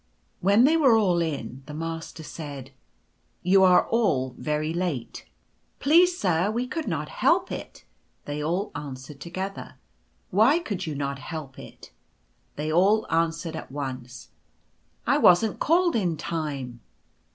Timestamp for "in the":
1.21-1.75